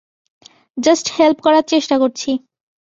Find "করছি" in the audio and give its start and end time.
1.97-2.29